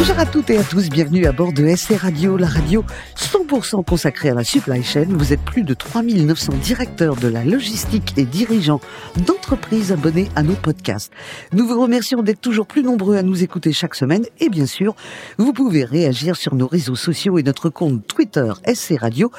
Bonjour 0.00 0.18
à 0.18 0.24
toutes 0.24 0.48
et 0.48 0.56
à 0.56 0.64
tous, 0.64 0.88
bienvenue 0.88 1.26
à 1.26 1.32
bord 1.32 1.52
de 1.52 1.76
SC 1.76 1.94
Radio, 1.94 2.38
la 2.38 2.46
radio 2.46 2.82
100% 3.18 3.84
consacrée 3.84 4.30
à 4.30 4.34
la 4.34 4.44
supply 4.44 4.82
chain. 4.82 5.04
Vous 5.10 5.34
êtes 5.34 5.42
plus 5.42 5.62
de 5.62 5.74
3900 5.74 6.54
directeurs 6.62 7.16
de 7.16 7.28
la 7.28 7.44
logistique 7.44 8.14
et 8.16 8.24
dirigeants 8.24 8.80
d'entreprises 9.26 9.92
abonnés 9.92 10.30
à 10.36 10.42
nos 10.42 10.54
podcasts. 10.54 11.12
Nous 11.52 11.66
vous 11.66 11.78
remercions 11.78 12.22
d'être 12.22 12.40
toujours 12.40 12.66
plus 12.66 12.82
nombreux 12.82 13.18
à 13.18 13.22
nous 13.22 13.42
écouter 13.42 13.74
chaque 13.74 13.94
semaine 13.94 14.24
et 14.38 14.48
bien 14.48 14.64
sûr, 14.64 14.96
vous 15.36 15.52
pouvez 15.52 15.84
réagir 15.84 16.34
sur 16.34 16.54
nos 16.54 16.66
réseaux 16.66 16.96
sociaux 16.96 17.36
et 17.36 17.42
notre 17.42 17.68
compte 17.68 18.06
Twitter 18.06 18.19
SC 18.32 18.98
Radio 19.00 19.30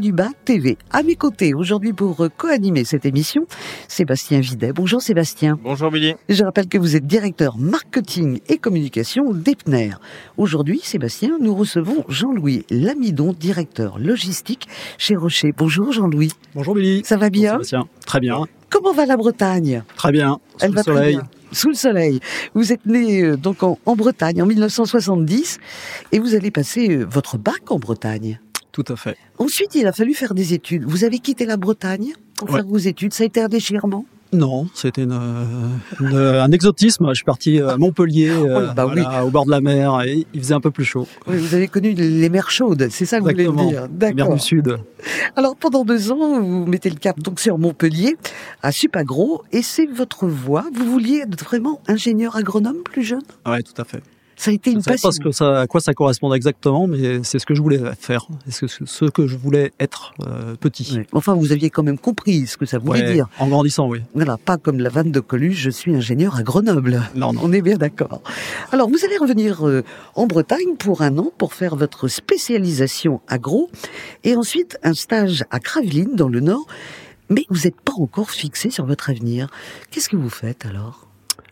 du 0.00 0.12
bas 0.12 0.28
TV. 0.44 0.76
À 0.90 1.02
mes 1.02 1.14
côtés 1.16 1.54
aujourd'hui 1.54 1.92
pour 1.92 2.26
co-animer 2.36 2.84
cette 2.84 3.06
émission, 3.06 3.46
Sébastien 3.88 4.40
Videt. 4.40 4.72
Bonjour 4.72 5.00
Sébastien. 5.00 5.58
Bonjour 5.62 5.90
Billy. 5.90 6.14
Je 6.28 6.44
rappelle 6.44 6.68
que 6.68 6.76
vous 6.76 6.96
êtes 6.96 7.06
directeur 7.06 7.56
marketing 7.56 8.40
et 8.48 8.58
communication 8.58 9.32
d'Epner. 9.32 9.92
Aujourd'hui, 10.36 10.80
Sébastien, 10.82 11.38
nous 11.40 11.54
recevons 11.54 12.04
Jean-Louis 12.08 12.66
Lamidon, 12.70 13.32
directeur 13.32 13.98
logistique 13.98 14.68
chez 14.98 15.16
Rocher. 15.16 15.52
Bonjour 15.56 15.92
Jean-Louis. 15.92 16.32
Bonjour 16.54 16.74
Billy. 16.74 17.02
Ça 17.04 17.16
va 17.16 17.30
bien 17.30 17.52
Sébastien. 17.52 17.88
Très 18.06 18.20
bien. 18.20 18.44
Comment 18.68 18.92
va 18.92 19.06
la 19.06 19.16
Bretagne? 19.16 19.82
Très 19.96 20.12
bien. 20.12 20.38
Sous 20.58 20.64
Elle 20.66 20.70
le 20.70 20.76
va 20.76 20.82
très 20.82 20.92
soleil. 20.92 21.14
bien. 21.16 21.28
Sous 21.52 21.68
le 21.68 21.74
soleil. 21.74 22.20
Vous 22.54 22.72
êtes 22.72 22.86
né 22.86 23.22
euh, 23.22 23.36
donc 23.36 23.62
en, 23.62 23.78
en 23.86 23.96
Bretagne 23.96 24.42
en 24.42 24.46
1970 24.46 25.58
et 26.12 26.18
vous 26.18 26.34
allez 26.34 26.50
passer 26.50 26.90
euh, 26.90 27.04
votre 27.04 27.38
bac 27.38 27.70
en 27.70 27.78
Bretagne. 27.78 28.38
Tout 28.72 28.84
à 28.88 28.96
fait. 28.96 29.16
Ensuite, 29.38 29.74
il 29.74 29.86
a 29.86 29.92
fallu 29.92 30.14
faire 30.14 30.32
des 30.34 30.54
études. 30.54 30.84
Vous 30.84 31.04
avez 31.04 31.18
quitté 31.18 31.44
la 31.44 31.56
Bretagne 31.56 32.12
pour 32.36 32.48
Ouais. 32.50 32.56
faire 32.60 32.66
vos 32.66 32.78
études. 32.78 33.12
Ça 33.12 33.24
a 33.24 33.26
été 33.26 33.40
un 33.40 33.48
déchirement? 33.48 34.04
Non, 34.32 34.68
c'était 34.74 35.06
euh, 35.08 36.42
un 36.42 36.52
exotisme. 36.52 37.08
Je 37.08 37.14
suis 37.14 37.24
parti 37.24 37.58
à 37.58 37.76
Montpellier, 37.76 38.30
euh, 38.30 38.68
Oh, 38.70 38.74
bah 38.76 38.86
oui. 38.86 39.00
voilà, 39.02 39.24
au 39.24 39.30
bord 39.30 39.44
de 39.44 39.50
la 39.50 39.60
mer, 39.60 40.02
et 40.02 40.24
il 40.32 40.40
faisait 40.40 40.54
un 40.54 40.60
peu 40.60 40.70
plus 40.70 40.84
chaud. 40.84 41.08
Oui, 41.26 41.36
Vous 41.36 41.54
avez 41.54 41.66
connu 41.66 41.92
les 41.94 42.28
mers 42.28 42.50
chaudes, 42.50 42.88
c'est 42.90 43.06
ça 43.06 43.18
que 43.18 43.24
vous 43.24 43.30
voulez 43.30 43.68
dire 43.68 43.82
Mer 43.82 43.88
D'accord. 44.14 44.34
du 44.34 44.40
Sud. 44.40 44.78
Alors 45.34 45.56
pendant 45.56 45.84
deux 45.84 46.12
ans, 46.12 46.40
vous 46.40 46.66
mettez 46.66 46.90
le 46.90 46.96
cap 46.96 47.18
donc 47.20 47.40
sur 47.40 47.58
Montpellier, 47.58 48.16
à 48.62 48.70
Supagro, 48.70 49.42
et 49.50 49.62
c'est 49.62 49.86
votre 49.86 50.26
voie. 50.26 50.64
Vous 50.74 50.84
vouliez 50.90 51.24
être 51.26 51.42
vraiment 51.42 51.80
ingénieur 51.88 52.36
agronome 52.36 52.82
plus 52.84 53.02
jeune? 53.02 53.22
Ouais, 53.46 53.62
tout 53.62 53.80
à 53.80 53.84
fait. 53.84 54.02
Ça 54.40 54.50
a 54.50 54.54
été 54.54 54.70
Je 54.70 54.72
une 54.72 54.78
ne 54.78 54.82
savais 54.82 54.94
passion. 54.94 55.08
pas 55.10 55.12
ce 55.12 55.20
que 55.20 55.30
ça, 55.32 55.60
à 55.60 55.66
quoi 55.66 55.82
ça 55.82 55.92
correspondait 55.92 56.34
exactement, 56.36 56.86
mais 56.86 57.22
c'est 57.24 57.38
ce 57.38 57.44
que 57.44 57.54
je 57.54 57.60
voulais 57.60 57.78
faire. 57.98 58.26
C'est 58.48 58.68
ce, 58.68 58.86
ce 58.86 59.04
que 59.04 59.26
je 59.26 59.36
voulais 59.36 59.70
être 59.78 60.14
euh, 60.26 60.54
petit. 60.56 60.98
Enfin, 61.12 61.34
vous 61.34 61.52
aviez 61.52 61.68
quand 61.68 61.82
même 61.82 61.98
compris 61.98 62.46
ce 62.46 62.56
que 62.56 62.64
ça 62.64 62.78
voulait 62.78 63.02
Ouais, 63.02 63.12
dire. 63.12 63.28
En 63.38 63.48
grandissant, 63.48 63.86
oui. 63.86 64.00
Voilà, 64.14 64.38
pas 64.38 64.56
comme 64.56 64.78
la 64.80 64.88
vanne 64.88 65.12
de 65.12 65.20
Coluche, 65.20 65.58
je 65.58 65.68
suis 65.68 65.94
ingénieur 65.94 66.36
à 66.36 66.42
Grenoble. 66.42 67.02
Non, 67.14 67.34
non. 67.34 67.40
On 67.44 67.52
est 67.52 67.60
bien 67.60 67.76
d'accord. 67.76 68.22
Alors, 68.72 68.88
vous 68.88 69.04
allez 69.04 69.18
revenir 69.18 69.68
euh, 69.68 69.84
en 70.14 70.26
Bretagne 70.26 70.74
pour 70.78 71.02
un 71.02 71.18
an 71.18 71.30
pour 71.36 71.52
faire 71.52 71.76
votre 71.76 72.08
spécialisation 72.08 73.20
agro 73.28 73.68
et 74.24 74.36
ensuite 74.36 74.78
un 74.82 74.94
stage 74.94 75.44
à 75.50 75.58
Gravelines 75.58 76.16
dans 76.16 76.28
le 76.28 76.40
Nord. 76.40 76.66
Mais 77.28 77.44
vous 77.50 77.60
n'êtes 77.64 77.80
pas 77.82 77.92
encore 77.98 78.30
fixé 78.30 78.70
sur 78.70 78.86
votre 78.86 79.10
avenir. 79.10 79.48
Qu'est-ce 79.90 80.08
que 80.08 80.16
vous 80.16 80.30
faites 80.30 80.64
alors? 80.64 81.09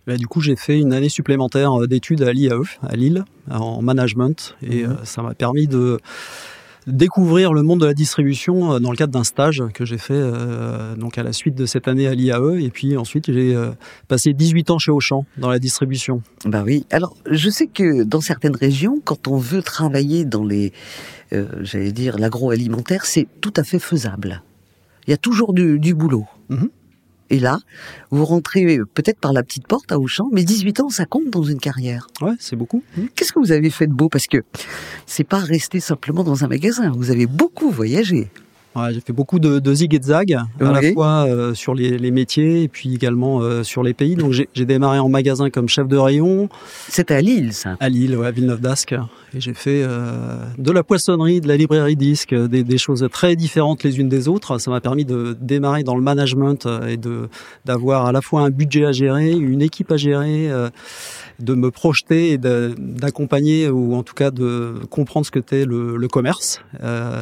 Bah, 0.09 0.17
du 0.17 0.27
coup, 0.27 0.41
j'ai 0.41 0.57
fait 0.57 0.79
une 0.81 0.95
année 0.95 1.11
supplémentaire 1.11 1.83
euh, 1.83 1.87
d'études 1.87 2.23
à 2.23 2.33
l'IAE, 2.33 2.63
à 2.83 2.97
Lille, 2.97 3.25
en 3.51 3.83
management, 3.83 4.57
et 4.63 4.85
Mhm. 4.85 4.91
euh, 4.91 5.05
ça 5.05 5.21
m'a 5.23 5.35
permis 5.35 5.67
de 5.69 5.99
découvrir 6.87 7.53
le 7.53 7.63
monde 7.63 7.81
de 7.81 7.85
la 7.87 7.93
distribution 7.93 8.73
euh, 8.73 8.79
dans 8.79 8.91
le 8.91 8.97
cadre 8.97 9.13
d'un 9.13 9.23
stage 9.25 9.63
que 9.75 9.85
j'ai 9.85 9.99
fait 9.99 10.15
euh, 10.15 10.95
donc 10.97 11.19
à 11.19 11.23
la 11.23 11.35
suite 11.35 11.55
de 11.55 11.67
cette 11.67 11.87
année 11.89 12.07
à 12.07 12.15
l'IAE, 12.15 12.59
et 12.59 12.71
puis 12.71 12.97
ensuite 12.97 13.31
j'ai 13.31 13.55
euh, 13.55 13.73
passé 14.09 14.33
18 14.33 14.71
ans 14.71 14.79
chez 14.79 14.91
Auchan 14.91 15.27
dans 15.37 15.51
la 15.51 15.59
distribution. 15.59 16.23
Bah 16.47 16.63
oui. 16.65 16.87
Alors, 16.91 17.15
je 17.31 17.51
sais 17.51 17.67
que 17.67 18.03
dans 18.05 18.23
certaines 18.23 18.57
régions, 18.57 19.03
quand 19.05 19.29
on 19.29 19.37
veut 19.37 19.61
travailler 19.63 20.25
dans 20.25 20.45
les, 20.45 20.73
euh, 21.35 21.45
j'allais 21.61 21.93
dire, 21.93 22.19
l'agroalimentaire, 22.19 23.05
c'est 23.05 23.27
tout 23.43 23.53
à 23.57 23.65
fait 23.65 23.79
faisable. 23.79 24.43
Il 25.07 25.11
y 25.11 25.15
a 25.15 25.19
toujours 25.19 25.53
du, 25.53 25.79
du 25.79 25.95
boulot. 25.95 26.25
Mhm. 26.49 26.71
Et 27.31 27.39
là, 27.39 27.59
vous 28.11 28.25
rentrez 28.25 28.79
peut-être 28.95 29.21
par 29.21 29.33
la 29.33 29.43
petite 29.43 29.67
porte 29.67 29.93
à 29.93 29.99
Auchan, 29.99 30.29
mais 30.33 30.45
18 30.45 30.81
ans, 30.81 30.89
ça 30.89 31.05
compte 31.05 31.29
dans 31.31 31.43
une 31.43 31.61
carrière. 31.61 32.07
Ouais, 32.23 32.35
c'est 32.39 32.57
beaucoup. 32.57 32.83
Qu'est-ce 33.15 33.33
que 33.33 33.39
vous 33.39 33.53
avez 33.53 33.71
fait 33.71 33.87
de 33.87 33.93
beau? 33.93 34.09
Parce 34.09 34.27
que 34.27 34.39
c'est 35.07 35.25
pas 35.25 35.39
rester 35.39 35.81
simplement 35.81 36.25
dans 36.25 36.45
un 36.45 36.49
magasin. 36.49 36.91
Vous 36.91 37.11
avez 37.11 37.27
beaucoup 37.27 37.71
voyagé. 37.71 38.31
Ouais, 38.79 38.93
j'ai 38.95 39.01
fait 39.01 39.13
beaucoup 39.13 39.39
de, 39.39 39.59
de 39.59 39.75
zig 39.75 39.95
et 39.95 39.99
de 39.99 40.05
zag, 40.05 40.35
à 40.35 40.73
la 40.73 40.93
fois 40.93 41.27
euh, 41.27 41.55
sur 41.55 41.75
les, 41.75 41.99
les 41.99 42.11
métiers 42.11 42.63
et 42.63 42.69
puis 42.69 42.95
également 42.95 43.41
euh, 43.41 43.63
sur 43.63 43.83
les 43.83 43.95
pays. 43.95 44.15
Donc 44.15 44.33
j'ai 44.33 44.65
démarré 44.67 44.99
en 44.99 45.09
magasin 45.09 45.51
comme 45.51 45.69
chef 45.69 45.89
de 45.89 45.97
rayon, 45.97 46.49
C'était 46.89 47.15
à 47.15 47.21
Lille, 47.21 47.53
ça. 47.53 47.77
à 47.81 47.89
Lille, 47.89 48.17
ouais, 48.17 48.27
à 48.27 48.31
Villeneuve 48.31 48.61
d'Ascq. 48.61 48.95
Et 49.35 49.41
j'ai 49.41 49.55
fait 49.55 49.83
euh, 49.83 50.39
de 50.59 50.71
la 50.71 50.83
poissonnerie, 50.83 51.41
de 51.41 51.49
la 51.49 51.57
librairie 51.57 51.97
disque, 51.97 52.35
des, 52.35 52.63
des 52.63 52.79
choses 52.79 53.07
très 53.11 53.37
différentes 53.37 53.83
les 53.83 53.99
unes 53.99 54.09
des 54.09 54.29
autres. 54.29 54.59
Ça 54.59 54.71
m'a 54.71 54.81
permis 54.81 55.05
de 55.05 55.37
démarrer 55.41 55.83
dans 55.83 55.97
le 55.97 56.03
management 56.03 56.69
et 56.87 56.97
de 56.97 57.29
d'avoir 57.65 58.07
à 58.07 58.13
la 58.13 58.21
fois 58.21 58.43
un 58.43 58.51
budget 58.51 58.85
à 58.85 58.93
gérer, 58.93 59.33
une 59.33 59.63
équipe 59.63 59.91
à 59.93 59.97
gérer, 59.97 60.51
de 61.41 61.55
me 61.55 61.71
projeter 61.71 62.33
et 62.33 62.39
d'accompagner 62.39 63.69
ou 63.69 63.95
en 63.95 64.03
tout 64.03 64.15
cas 64.15 64.31
de 64.31 64.75
comprendre 64.91 65.25
ce 65.25 65.31
que 65.31 65.39
était 65.39 65.65
le, 65.65 65.97
le 65.97 66.09
commerce. 66.09 66.61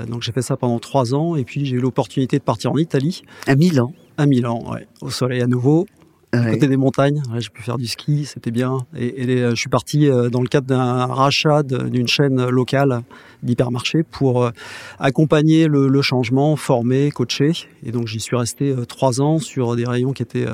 Donc 0.08 0.22
j'ai 0.22 0.32
fait 0.32 0.42
ça 0.42 0.56
pendant 0.56 0.78
trois 0.78 1.14
ans 1.14 1.36
et 1.36 1.44
puis 1.46 1.64
j'ai 1.64 1.76
eu 1.76 1.80
l'opportunité 1.80 2.36
de 2.38 2.42
partir 2.44 2.72
en 2.72 2.76
Italie, 2.76 3.22
À 3.46 3.56
Milan. 3.56 3.92
à 4.18 4.26
Milan, 4.26 4.62
ouais, 4.70 4.86
au 5.00 5.08
soleil 5.10 5.40
à 5.40 5.46
nouveau, 5.46 5.86
à 6.32 6.50
côté 6.50 6.68
des 6.68 6.76
montagnes. 6.76 7.22
Ouais, 7.32 7.40
j'ai 7.40 7.48
pu 7.48 7.62
faire 7.62 7.78
du 7.78 7.86
ski, 7.86 8.26
c'était 8.26 8.50
bien. 8.50 8.78
Et, 8.94 9.22
et 9.22 9.26
les- 9.26 9.50
je 9.50 9.54
suis 9.54 9.70
parti 9.70 10.06
euh, 10.10 10.28
dans 10.28 10.42
le 10.42 10.48
cadre 10.48 10.66
d'un 10.66 11.06
rachat 11.06 11.62
d'une 11.62 12.08
chaîne 12.08 12.46
locale 12.50 13.00
d'hypermarché 13.42 14.02
pour 14.02 14.44
euh, 14.44 14.50
accompagner 14.98 15.66
le, 15.66 15.88
le 15.88 16.02
changement, 16.02 16.56
former, 16.56 17.10
coacher. 17.10 17.52
Et 17.84 17.90
donc 17.92 18.06
j'y 18.06 18.20
suis 18.20 18.36
resté 18.36 18.70
euh, 18.70 18.84
trois 18.84 19.20
ans 19.22 19.38
sur 19.38 19.76
des 19.76 19.86
rayons 19.86 20.12
qui 20.12 20.22
étaient 20.22 20.46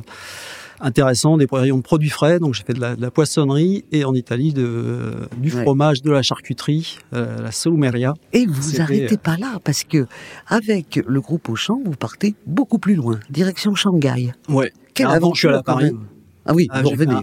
intéressants, 0.82 1.36
des 1.38 1.46
rayons 1.50 1.78
de 1.78 1.82
produits 1.82 2.10
frais. 2.10 2.38
Donc 2.38 2.54
j'ai 2.54 2.64
fait 2.64 2.74
de 2.74 2.80
la, 2.80 2.96
de 2.96 3.00
la 3.00 3.10
poissonnerie 3.10 3.84
et 3.92 4.04
en 4.04 4.14
Italie 4.14 4.52
de, 4.52 5.12
du 5.38 5.52
Ouais. 5.54 5.62
fromage, 5.62 6.02
de 6.02 6.10
la 6.10 6.22
charcuterie, 6.22 6.98
euh, 7.14 7.40
la 7.42 7.50
salumeria. 7.52 8.14
Et 8.32 8.46
vous 8.46 8.80
arrêtez 8.80 9.16
pas 9.16 9.36
là, 9.36 9.58
parce 9.64 9.84
que 9.84 10.06
avec 10.48 11.00
le 11.06 11.20
groupe 11.20 11.48
Auchan, 11.48 11.80
vous 11.84 11.92
partez 11.96 12.34
beaucoup 12.46 12.78
plus 12.78 12.94
loin, 12.94 13.18
direction 13.30 13.74
Shanghai. 13.74 14.32
Ouais. 14.48 14.72
Quelle 14.94 15.06
Avant, 15.06 15.32
je 15.32 15.38
suis 15.40 15.48
allé 15.48 15.56
à 15.56 15.60
aventure, 15.60 15.74
Paris. 15.74 15.84
même. 15.92 16.00
Ah 16.44 16.54
oui, 16.54 16.66
Ah, 16.70 16.82
vous 16.82 16.88
revenez. 16.90 17.14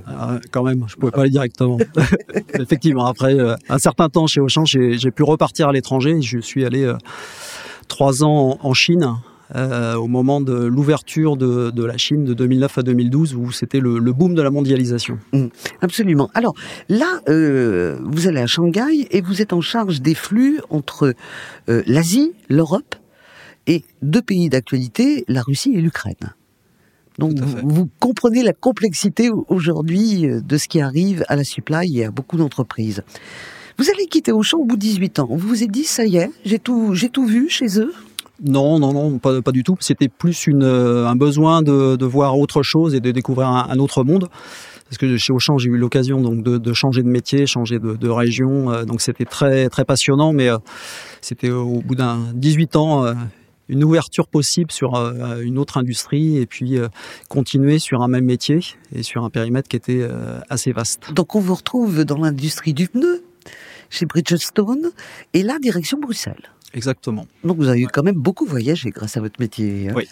quand 0.51 0.63
même, 0.63 0.85
je 0.87 0.95
pouvais 0.95 1.11
pas 1.11 1.21
aller 1.21 1.29
directement. 1.29 1.77
Effectivement, 2.53 3.05
après 3.05 3.33
euh, 3.37 3.55
un 3.67 3.77
certain 3.77 4.07
temps 4.07 4.27
chez 4.27 4.39
Auchan, 4.39 4.63
j'ai 4.65 4.97
j'ai 4.97 5.11
pu 5.11 5.23
repartir 5.23 5.67
à 5.67 5.73
l'étranger. 5.73 6.21
Je 6.21 6.39
suis 6.39 6.63
allé 6.65 6.83
euh, 6.85 6.95
trois 7.89 8.23
ans 8.23 8.57
en, 8.63 8.67
en 8.69 8.73
Chine. 8.73 9.15
Euh, 9.55 9.95
au 9.95 10.07
moment 10.07 10.41
de 10.41 10.53
l'ouverture 10.53 11.35
de, 11.35 11.71
de 11.71 11.83
la 11.83 11.97
Chine 11.97 12.23
de 12.23 12.35
2009 12.35 12.77
à 12.77 12.83
2012, 12.83 13.35
où 13.35 13.51
c'était 13.51 13.79
le, 13.79 13.97
le 13.97 14.13
boom 14.13 14.35
de 14.35 14.43
la 14.43 14.51
mondialisation. 14.51 15.17
Absolument. 15.81 16.29
Alors 16.35 16.53
là, 16.87 17.19
euh, 17.29 17.97
vous 18.03 18.27
allez 18.27 18.41
à 18.41 18.45
Shanghai 18.45 19.07
et 19.09 19.21
vous 19.21 19.41
êtes 19.41 19.51
en 19.51 19.61
charge 19.61 20.01
des 20.01 20.13
flux 20.13 20.59
entre 20.69 21.15
euh, 21.67 21.81
l'Asie, 21.87 22.33
l'Europe 22.47 22.95
et 23.65 23.83
deux 24.03 24.21
pays 24.21 24.49
d'actualité, 24.49 25.25
la 25.27 25.41
Russie 25.41 25.73
et 25.75 25.81
l'Ukraine. 25.81 26.35
Donc 27.17 27.33
vous, 27.39 27.89
comprenez 27.99 28.43
la 28.43 28.53
complexité 28.53 29.29
aujourd'hui 29.49 30.25
de 30.27 30.57
ce 30.57 30.67
qui 30.67 30.79
arrive 30.79 31.25
à 31.27 31.35
la 31.35 31.43
supply 31.43 31.99
et 31.99 32.05
à 32.05 32.11
beaucoup 32.11 32.37
d'entreprises. 32.37 33.03
Vous 33.77 33.89
allez 33.89 34.05
quitter 34.05 34.31
Auchan 34.31 34.59
au 34.59 34.65
bout 34.65 34.75
de 34.75 34.81
18 34.81 35.19
ans. 35.19 35.27
Vous 35.29 35.47
vous 35.47 35.63
êtes 35.63 35.71
dit, 35.71 35.83
ça 35.83 36.05
y 36.05 36.17
est, 36.17 36.29
j'ai 36.45 36.59
tout, 36.59 36.93
j'ai 36.93 37.09
tout 37.09 37.25
vu 37.25 37.49
chez 37.49 37.79
eux 37.79 37.93
Non, 38.45 38.79
non, 38.79 38.93
non, 38.93 39.19
pas, 39.19 39.51
du 39.51 39.63
tout. 39.63 39.75
C'était 39.79 40.07
plus 40.07 40.47
euh, 40.47 41.07
un 41.07 41.15
besoin 41.15 41.61
de, 41.61 42.05
voir 42.05 42.37
autre 42.37 42.63
chose 42.63 42.95
et 42.95 42.99
de 42.99 43.11
découvrir 43.11 43.47
un, 43.47 43.79
autre 43.79 44.03
monde. 44.03 44.29
Parce 44.85 44.97
que 44.97 45.17
chez 45.17 45.33
Auchan, 45.33 45.57
j'ai 45.57 45.69
eu 45.69 45.77
l'occasion 45.77 46.21
donc 46.21 46.43
de, 46.43 46.73
changer 46.73 47.03
de 47.03 47.09
métier, 47.09 47.45
changer 47.45 47.79
de, 47.79 47.95
de 47.95 48.09
région. 48.09 48.71
euh, 48.71 48.85
donc 48.85 49.01
c'était 49.01 49.25
très 49.25 49.69
très 49.69 49.85
passionnant, 49.85 50.33
mais 50.33 50.49
euh, 50.49 50.57
c'était 51.21 51.49
au 51.49 51.81
bout 51.81 51.95
d'un 51.95 52.19
18 52.33 52.75
ans 52.75 53.05
une 53.67 53.83
ouverture 53.83 54.27
possible 54.27 54.71
sur 54.71 54.95
une 54.95 55.59
autre 55.59 55.77
industrie 55.77 56.37
et 56.37 56.47
puis 56.47 56.77
continuer 57.27 57.77
sur 57.77 58.01
un 58.01 58.07
même 58.07 58.25
métier 58.25 58.61
et 58.95 59.03
sur 59.03 59.23
un 59.23 59.29
périmètre 59.29 59.69
qui 59.69 59.75
était 59.75 60.07
assez 60.49 60.71
vaste. 60.71 61.13
Donc 61.13 61.35
on 61.35 61.39
vous 61.39 61.53
retrouve 61.53 62.03
dans 62.03 62.17
l'industrie 62.17 62.73
du 62.73 62.87
pneu, 62.87 63.23
chez 63.91 64.07
Bridgestone, 64.07 64.91
et 65.33 65.43
là, 65.43 65.59
direction 65.59 65.99
Bruxelles. 65.99 66.49
Exactement. 66.73 67.25
Donc 67.43 67.57
vous 67.57 67.67
avez 67.67 67.85
quand 67.85 68.03
même 68.03 68.15
beaucoup 68.15 68.45
voyagé 68.45 68.89
grâce 68.91 69.17
à 69.17 69.21
votre 69.21 69.39
métier. 69.39 69.89
hein. 69.89 69.93
Oui. 69.95 70.07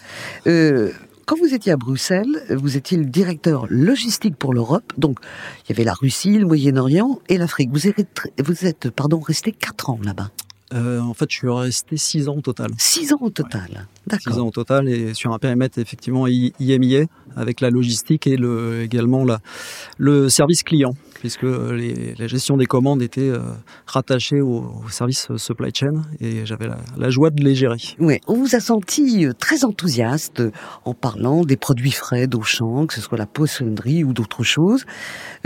Euh, 0.46 0.90
quand 1.26 1.36
vous 1.38 1.52
étiez 1.52 1.72
à 1.72 1.76
Bruxelles, 1.76 2.42
vous 2.50 2.76
étiez 2.78 2.96
le 2.96 3.04
directeur 3.04 3.66
logistique 3.68 4.34
pour 4.36 4.54
l'Europe. 4.54 4.92
Donc 4.96 5.18
il 5.64 5.70
y 5.70 5.72
avait 5.74 5.84
la 5.84 5.92
Russie, 5.92 6.38
le 6.38 6.46
Moyen-Orient 6.46 7.20
et 7.28 7.36
l'Afrique. 7.36 7.68
Vous 7.70 7.86
êtes, 7.86 8.22
vous 8.42 8.64
êtes 8.64 8.90
pardon, 8.90 9.20
resté 9.20 9.52
quatre 9.52 9.90
ans 9.90 10.00
là-bas. 10.02 10.30
Euh, 10.72 11.00
En 11.00 11.14
fait, 11.14 11.30
je 11.30 11.36
suis 11.36 11.48
resté 11.48 11.96
six 11.96 12.28
ans 12.28 12.36
au 12.36 12.40
total. 12.40 12.70
Six 12.78 13.12
ans 13.12 13.18
au 13.20 13.30
total, 13.30 13.86
d'accord. 14.06 14.32
Six 14.32 14.40
ans 14.40 14.46
au 14.46 14.50
total 14.50 14.88
et 14.88 15.14
sur 15.14 15.32
un 15.32 15.38
périmètre 15.38 15.78
effectivement 15.78 16.26
IMIA 16.26 17.04
avec 17.36 17.60
la 17.60 17.70
logistique 17.70 18.26
et 18.26 18.36
le, 18.36 18.82
également 18.82 19.24
la, 19.24 19.40
le 19.98 20.28
service 20.28 20.62
client 20.62 20.94
puisque 21.18 21.42
les, 21.42 22.14
la 22.18 22.26
gestion 22.26 22.56
des 22.56 22.66
commandes 22.66 23.02
était 23.02 23.20
euh, 23.28 23.40
rattachée 23.86 24.40
au, 24.40 24.64
service 24.90 25.28
supply 25.36 25.70
chain 25.74 26.02
et 26.20 26.46
j'avais 26.46 26.68
la, 26.96 27.10
joie 27.10 27.30
de 27.30 27.42
les 27.42 27.54
gérer. 27.54 27.76
Oui, 27.98 28.20
on 28.26 28.34
vous 28.34 28.54
a 28.54 28.60
senti 28.60 29.26
euh, 29.26 29.32
très 29.32 29.64
enthousiaste 29.64 30.42
en 30.84 30.94
parlant 30.94 31.44
des 31.44 31.56
produits 31.56 31.90
frais 31.90 32.26
d'Auchan, 32.26 32.86
que 32.86 32.94
ce 32.94 33.00
soit 33.00 33.18
la 33.18 33.26
poissonnerie 33.26 34.04
ou 34.04 34.12
d'autres 34.12 34.44
choses. 34.44 34.84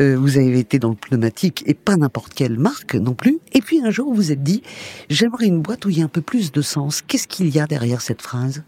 Euh, 0.01 0.17
vous 0.17 0.37
avez 0.37 0.59
été 0.59 0.79
dans 0.79 0.91
le 0.91 0.97
pneumatique 0.97 1.63
et 1.67 1.75
pas 1.75 1.97
n'importe 1.97 2.35
quelle 2.35 2.59
marque 2.59 2.95
non 2.95 3.15
plus. 3.15 3.39
Et 3.53 3.61
puis 3.61 3.81
un 3.81 3.91
jour, 3.91 4.09
vous 4.09 4.15
vous 4.15 4.33
êtes 4.33 4.43
dit, 4.43 4.63
j'aimerais 5.13 5.47
une 5.47 5.61
boîte 5.61 5.85
où 5.85 5.91
il 5.91 5.99
y 5.99 6.03
a 6.03 6.05
un 6.05 6.09
peu 6.09 6.23
plus 6.23 6.53
de 6.53 6.63
sens. 6.63 7.03
Qu'est-ce 7.03 7.29
qu'il 7.29 7.49
y 7.49 7.61
a 7.61 7.67
derrière 7.67 8.01
cette 8.01 8.23
phrase? 8.23 8.63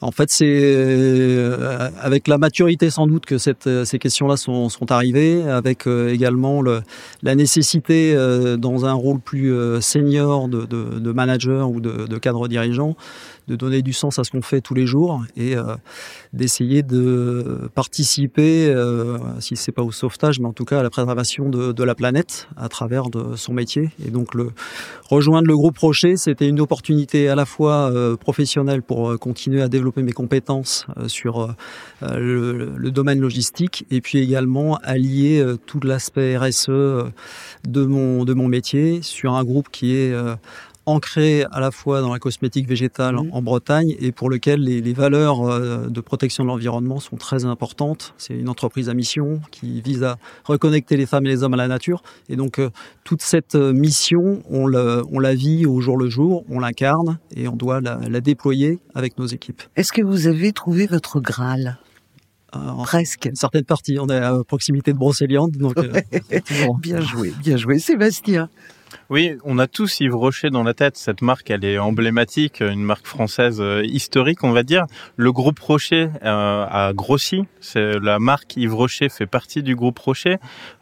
En 0.00 0.10
fait, 0.10 0.30
c'est 0.30 0.46
euh, 0.46 1.88
avec 2.00 2.28
la 2.28 2.38
maturité 2.38 2.90
sans 2.90 3.06
doute 3.06 3.26
que 3.26 3.36
euh, 3.66 3.84
ces 3.84 3.98
questions-là 3.98 4.36
sont, 4.36 4.70
arrivées, 4.90 5.42
avec 5.42 5.86
euh, 5.86 6.12
également 6.12 6.62
le, 6.62 6.82
la 7.22 7.34
nécessité 7.34 8.14
dans 8.58 8.84
un 8.84 8.92
rôle 8.92 9.20
plus 9.20 9.52
senior 9.80 10.48
de, 10.48 11.12
manager 11.12 11.70
ou 11.70 11.80
de 11.80 12.18
cadre 12.18 12.48
dirigeant 12.48 12.96
de 13.48 13.56
donner 13.56 13.82
du 13.82 13.92
sens 13.92 14.18
à 14.18 14.24
ce 14.24 14.30
qu'on 14.30 14.42
fait 14.42 14.60
tous 14.60 14.74
les 14.74 14.86
jours 14.86 15.22
et 15.36 15.56
euh, 15.56 15.74
d'essayer 16.32 16.82
de 16.82 17.68
participer, 17.74 18.66
euh, 18.68 19.18
si 19.40 19.56
c'est 19.56 19.72
pas 19.72 19.82
au 19.82 19.90
sauvetage, 19.90 20.38
mais 20.38 20.46
en 20.46 20.52
tout 20.52 20.64
cas 20.64 20.80
à 20.80 20.82
la 20.82 20.90
préservation 20.90 21.48
de, 21.48 21.84
la 21.84 21.94
planète 21.94 22.46
à 22.56 22.68
travers 22.68 23.08
de 23.08 23.36
son 23.36 23.52
métier. 23.52 23.90
Et 24.04 24.10
donc 24.10 24.34
le 24.34 24.50
rejoindre 25.08 25.48
le 25.48 25.56
groupe 25.56 25.78
Rocher, 25.78 26.16
c'était 26.16 26.46
une 26.46 26.60
opportunité 26.60 27.28
à 27.28 27.34
la 27.34 27.46
fois 27.46 27.90
euh, 27.90 28.16
professionnelle 28.16 28.82
pour 28.82 29.10
euh, 29.10 29.16
continuer 29.16 29.62
à 29.62 29.68
développer 29.68 30.02
mes 30.02 30.12
compétences 30.12 30.86
sur 31.06 31.54
le, 32.02 32.72
le, 32.76 32.90
domaine 32.90 33.20
logistique 33.20 33.86
et 33.90 34.00
puis 34.00 34.18
également 34.18 34.76
allier 34.82 35.44
tout 35.66 35.80
l'aspect 35.82 36.36
RSE 36.36 36.68
de 36.68 37.84
mon 37.84 38.24
de 38.24 38.34
mon 38.34 38.48
métier 38.48 39.00
sur 39.02 39.34
un 39.34 39.44
groupe 39.44 39.68
qui 39.70 39.94
est 39.94 40.14
ancré 40.86 41.44
à 41.52 41.60
la 41.60 41.70
fois 41.70 42.00
dans 42.00 42.12
la 42.12 42.18
cosmétique 42.18 42.66
végétale 42.66 43.14
mmh. 43.14 43.30
en 43.32 43.42
Bretagne 43.42 43.94
et 43.98 44.12
pour 44.12 44.30
lequel 44.30 44.60
les, 44.60 44.80
les 44.80 44.92
valeurs 44.92 45.42
euh, 45.42 45.86
de 45.88 46.00
protection 46.00 46.44
de 46.44 46.48
l'environnement 46.48 47.00
sont 47.00 47.16
très 47.16 47.44
importantes. 47.44 48.14
C'est 48.18 48.34
une 48.34 48.48
entreprise 48.48 48.88
à 48.88 48.94
mission 48.94 49.40
qui 49.50 49.80
vise 49.80 50.02
à 50.02 50.16
reconnecter 50.44 50.96
les 50.96 51.06
femmes 51.06 51.26
et 51.26 51.28
les 51.28 51.42
hommes 51.42 51.54
à 51.54 51.58
la 51.58 51.68
nature. 51.68 52.02
Et 52.28 52.36
donc 52.36 52.58
euh, 52.58 52.70
toute 53.04 53.22
cette 53.22 53.54
euh, 53.54 53.72
mission, 53.72 54.42
on, 54.48 54.66
le, 54.66 55.02
on 55.10 55.18
la 55.18 55.34
vit 55.34 55.66
au 55.66 55.80
jour 55.80 55.96
le 55.96 56.08
jour, 56.08 56.44
on 56.48 56.60
l'incarne 56.60 57.18
et 57.36 57.46
on 57.48 57.56
doit 57.56 57.80
la, 57.80 57.98
la 58.08 58.20
déployer 58.20 58.78
avec 58.94 59.18
nos 59.18 59.26
équipes. 59.26 59.62
Est-ce 59.76 59.92
que 59.92 60.02
vous 60.02 60.26
avez 60.26 60.52
trouvé 60.52 60.86
votre 60.86 61.20
Graal? 61.20 61.78
Presque. 62.82 63.26
Une 63.26 63.36
certaine 63.36 63.64
partie. 63.64 63.96
On 64.00 64.08
est 64.08 64.18
à 64.18 64.42
proximité 64.42 64.92
de 64.92 64.98
Brocéliande, 64.98 65.52
donc 65.52 65.76
bien 66.80 67.00
joué, 67.00 67.32
bien 67.40 67.56
joué, 67.56 67.78
Sébastien. 67.78 68.48
Oui, 69.08 69.32
on 69.44 69.58
a 69.58 69.66
tous 69.66 70.00
Yves 70.00 70.14
Rocher 70.14 70.50
dans 70.50 70.62
la 70.62 70.74
tête. 70.74 70.96
Cette 70.96 71.22
marque, 71.22 71.50
elle 71.50 71.64
est 71.64 71.78
emblématique, 71.78 72.60
une 72.60 72.82
marque 72.82 73.06
française 73.06 73.60
euh, 73.60 73.82
historique, 73.84 74.44
on 74.44 74.52
va 74.52 74.62
dire. 74.62 74.86
Le 75.16 75.32
groupe 75.32 75.58
Rocher 75.58 76.10
euh, 76.22 76.66
a 76.68 76.92
grossi. 76.94 77.44
C'est 77.60 77.98
la 77.98 78.18
marque 78.18 78.56
Yves 78.56 78.74
Rocher 78.74 79.08
fait 79.08 79.26
partie 79.26 79.62
du 79.62 79.74
groupe 79.74 79.98
Rocher. 79.98 80.36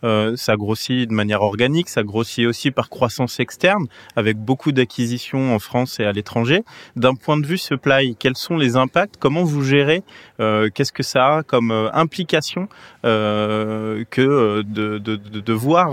Euh, 0.04 0.36
ça 0.36 0.56
grossit 0.56 1.08
de 1.08 1.14
manière 1.14 1.42
organique, 1.42 1.88
ça 1.88 2.02
grossit 2.02 2.46
aussi 2.46 2.70
par 2.70 2.90
croissance 2.90 3.40
externe, 3.40 3.86
avec 4.16 4.36
beaucoup 4.38 4.72
d'acquisitions 4.72 5.54
en 5.54 5.58
France 5.58 6.00
et 6.00 6.04
à 6.04 6.12
l'étranger. 6.12 6.64
D'un 6.96 7.14
point 7.14 7.38
de 7.38 7.46
vue 7.46 7.58
supply, 7.58 8.16
quels 8.18 8.36
sont 8.36 8.56
les 8.56 8.76
impacts? 8.76 9.16
Comment 9.18 9.44
vous 9.44 9.62
gérez 9.62 10.02
Qu'est-ce 10.38 10.92
que 10.92 11.02
ça 11.02 11.38
a 11.38 11.42
comme 11.42 11.70
implication 11.92 12.68
que 13.02 14.62
de, 14.62 14.98
de, 14.98 15.16
de, 15.16 15.52
voir 15.52 15.92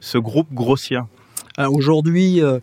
ce 0.00 0.18
groupe 0.18 0.52
grossir? 0.52 1.06
euh, 1.10 1.19
aujourd'hui, 1.68 2.42
euh, 2.42 2.60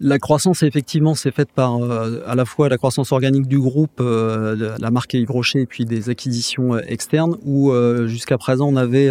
la 0.00 0.20
croissance, 0.20 0.62
effectivement, 0.62 1.16
c'est 1.16 1.32
faite 1.32 1.50
par 1.52 1.82
euh, 1.82 2.20
à 2.26 2.36
la 2.36 2.44
fois 2.44 2.68
la 2.68 2.78
croissance 2.78 3.10
organique 3.10 3.48
du 3.48 3.58
groupe, 3.58 4.00
euh, 4.00 4.76
la 4.78 4.90
marque 4.92 5.14
Yves 5.14 5.30
Rocher, 5.30 5.62
et 5.62 5.66
puis 5.66 5.84
des 5.84 6.08
acquisitions 6.08 6.74
euh, 6.74 6.80
externes, 6.86 7.36
où 7.44 7.72
jusqu'à 8.06 8.38
présent 8.38 8.68
on 8.68 8.76
avait 8.76 9.08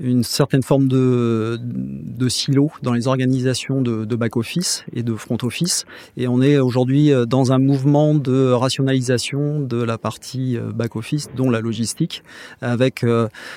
une 0.00 0.22
certaine 0.22 0.62
forme 0.62 0.88
de, 0.88 1.58
de 1.60 2.28
silo 2.28 2.70
dans 2.82 2.92
les 2.92 3.08
organisations 3.08 3.80
de, 3.80 4.04
de 4.04 4.16
back-office 4.16 4.84
et 4.92 5.02
de 5.02 5.14
front-office. 5.14 5.84
Et 6.16 6.28
on 6.28 6.42
est 6.42 6.58
aujourd'hui 6.58 7.12
dans 7.26 7.52
un 7.52 7.58
mouvement 7.58 8.14
de 8.14 8.52
rationalisation 8.52 9.60
de 9.60 9.82
la 9.82 9.98
partie 9.98 10.58
back-office, 10.74 11.28
dont 11.36 11.50
la 11.50 11.60
logistique, 11.60 12.22
avec 12.60 13.04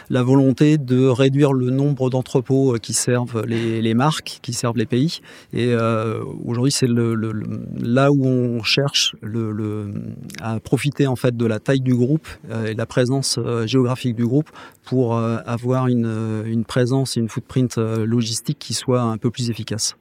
la 0.10 0.24
volonté 0.24 0.78
de 0.78 1.06
réduire 1.06 1.54
le 1.54 1.70
nombre 1.70 2.10
d'entrepôts 2.10 2.78
qui 2.82 2.94
servent 2.94 3.44
les, 3.46 3.82
les, 3.82 3.94
marques, 3.94 4.40
qui 4.42 4.54
servent 4.54 4.78
les 4.78 4.86
pays. 4.86 5.22
Et 5.54 5.74
aujourd'hui, 6.46 6.61
c'est 6.70 6.88
là 6.88 8.12
où 8.12 8.26
on 8.26 8.62
cherche 8.64 9.16
à 10.42 10.60
profiter 10.60 11.08
en 11.08 11.16
fait 11.16 11.36
de 11.36 11.46
la 11.46 11.60
taille 11.60 11.82
du 11.82 11.96
groupe 11.96 12.28
euh, 12.50 12.68
et 12.68 12.74
de 12.74 12.78
la 12.78 12.86
présence 12.86 13.38
euh, 13.38 13.66
géographique 13.66 14.16
du 14.16 14.26
groupe 14.26 14.50
pour 14.84 15.16
euh, 15.16 15.38
avoir 15.46 15.88
une, 15.88 16.64
présence 16.68 17.18
et 17.18 17.20
une 17.20 17.30
footprint 17.30 17.78
logistique 17.78 18.60
qui 18.60 18.74
soit 18.74 19.02
un 19.02 19.18
peu 19.18 19.32
plus 19.32 19.50
efficace. 19.50 19.96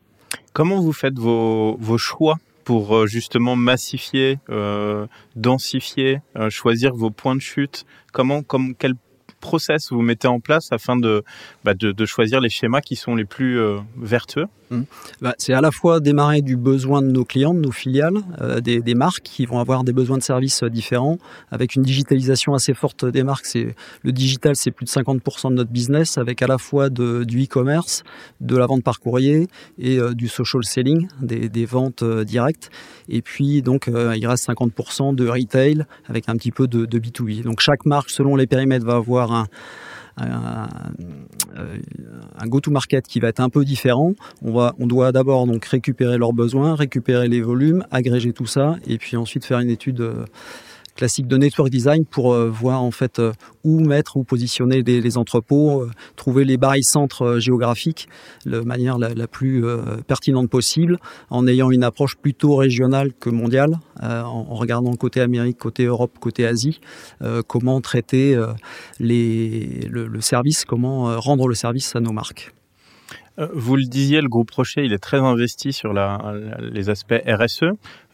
Comment 0.52 0.80
vous 0.80 0.92
faites 0.92 1.18
vos, 1.18 1.76
choix 1.98 2.36
pour 2.64 3.06
justement 3.06 3.56
massifier, 3.56 4.38
densifier, 5.36 6.20
choisir 6.48 6.94
vos 6.94 7.10
points 7.10 7.34
de 7.34 7.40
chute? 7.40 7.86
Comment, 8.12 8.42
comme 8.42 8.74
quel 8.74 8.94
process 9.40 9.90
vous 9.90 10.02
mettez 10.02 10.28
en 10.28 10.40
place 10.40 10.70
afin 10.70 10.96
de, 10.96 11.24
bah, 11.64 11.72
choisir 12.04 12.40
les 12.40 12.50
schémas 12.50 12.82
qui 12.82 12.96
sont 12.96 13.14
les 13.14 13.24
plus 13.24 13.58
vertueux? 13.96 14.46
Mmh. 14.70 14.82
Bah, 15.20 15.34
c'est 15.38 15.52
à 15.52 15.60
la 15.60 15.72
fois 15.72 15.98
démarrer 15.98 16.42
du 16.42 16.56
besoin 16.56 17.02
de 17.02 17.08
nos 17.08 17.24
clients, 17.24 17.54
de 17.54 17.60
nos 17.60 17.72
filiales, 17.72 18.18
euh, 18.40 18.60
des, 18.60 18.80
des, 18.80 18.94
marques 18.94 19.22
qui 19.24 19.44
vont 19.44 19.58
avoir 19.58 19.82
des 19.82 19.92
besoins 19.92 20.16
de 20.16 20.22
services 20.22 20.62
euh, 20.62 20.70
différents, 20.70 21.18
avec 21.50 21.74
une 21.74 21.82
digitalisation 21.82 22.54
assez 22.54 22.72
forte 22.72 23.04
des 23.04 23.24
marques. 23.24 23.46
C'est 23.46 23.74
le 24.02 24.12
digital, 24.12 24.54
c'est 24.54 24.70
plus 24.70 24.84
de 24.84 24.90
50% 24.90 25.50
de 25.50 25.54
notre 25.54 25.72
business, 25.72 26.18
avec 26.18 26.40
à 26.42 26.46
la 26.46 26.56
fois 26.56 26.88
de, 26.88 27.24
du 27.24 27.42
e-commerce, 27.44 28.04
de 28.40 28.56
la 28.56 28.66
vente 28.66 28.84
par 28.84 29.00
courrier 29.00 29.48
et 29.78 29.98
euh, 29.98 30.14
du 30.14 30.28
social 30.28 30.62
selling, 30.64 31.08
des, 31.20 31.48
des 31.48 31.64
ventes 31.64 32.04
euh, 32.04 32.22
directes. 32.22 32.70
Et 33.08 33.22
puis 33.22 33.62
donc 33.62 33.88
il 33.88 34.26
reste 34.26 34.48
50% 34.48 35.16
de 35.16 35.28
retail 35.28 35.84
avec 36.08 36.28
un 36.28 36.36
petit 36.36 36.52
peu 36.52 36.68
de, 36.68 36.86
de 36.86 36.98
B2B. 37.00 37.42
Donc 37.42 37.58
chaque 37.58 37.86
marque, 37.86 38.10
selon 38.10 38.36
les 38.36 38.46
périmètres, 38.46 38.86
va 38.86 38.94
avoir 38.94 39.32
un 39.32 39.48
un, 40.16 40.68
un 42.38 42.46
go-to-market 42.46 43.06
qui 43.06 43.20
va 43.20 43.28
être 43.28 43.40
un 43.40 43.48
peu 43.48 43.64
différent. 43.64 44.14
On, 44.42 44.70
on 44.78 44.86
doit 44.86 45.12
d'abord 45.12 45.46
donc 45.46 45.64
récupérer 45.64 46.18
leurs 46.18 46.32
besoins, 46.32 46.74
récupérer 46.74 47.28
les 47.28 47.40
volumes, 47.40 47.84
agréger 47.90 48.32
tout 48.32 48.46
ça, 48.46 48.76
et 48.86 48.98
puis 48.98 49.16
ensuite 49.16 49.44
faire 49.44 49.60
une 49.60 49.70
étude 49.70 50.00
euh, 50.00 50.24
classique 51.00 51.26
de 51.26 51.38
network 51.38 51.70
design 51.70 52.04
pour 52.04 52.34
euh, 52.34 52.50
voir 52.50 52.82
en 52.82 52.90
fait 52.90 53.20
euh, 53.20 53.32
où 53.64 53.80
mettre, 53.80 54.18
où 54.18 54.22
positionner 54.22 54.82
les, 54.82 55.16
entrepôts, 55.16 55.80
euh, 55.80 55.90
trouver 56.14 56.44
les 56.44 56.58
bails 56.58 56.82
centres 56.82 57.38
géographiques 57.38 58.06
de 58.44 58.60
manière 58.60 58.98
la, 58.98 59.26
plus 59.26 59.64
pertinente 60.06 60.50
possible, 60.50 60.98
en 61.30 61.46
ayant 61.46 61.70
une 61.70 61.84
approche 61.84 62.16
plutôt 62.16 62.56
régionale 62.56 63.12
que 63.18 63.30
mondiale, 63.30 63.78
en, 64.02 64.54
regardant 64.54 64.94
côté 64.94 65.20
Amérique, 65.20 65.58
côté 65.58 65.84
Europe, 65.84 66.12
côté 66.20 66.46
Asie, 66.46 66.80
comment 67.46 67.80
traiter 67.80 68.38
le 68.98 70.20
service, 70.20 70.64
comment 70.64 71.18
rendre 71.20 71.48
le 71.48 71.54
service 71.54 71.94
à 71.96 72.00
nos 72.00 72.12
marques. 72.12 72.52
Vous 73.54 73.76
le 73.76 73.84
disiez, 73.84 74.20
le 74.20 74.28
groupe 74.28 74.50
Rocher, 74.50 74.84
il 74.84 74.92
est 74.92 74.98
très 74.98 75.18
investi 75.18 75.72
sur 75.72 75.92
la, 75.92 76.34
les 76.60 76.90
aspects 76.90 77.14
RSE 77.26 77.64